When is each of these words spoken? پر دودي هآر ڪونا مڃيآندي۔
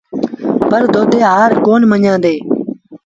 پر 0.69 0.83
دودي 0.93 1.19
هآر 1.29 1.51
ڪونا 1.65 1.85
مڃيآندي۔ 1.91 2.35